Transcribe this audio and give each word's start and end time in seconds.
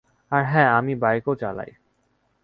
আর 0.31 0.43
হ্যাঁ, 0.45 0.69
আমি 0.77 0.93
বাইকও 0.95 1.33
চালাই। 1.35 1.71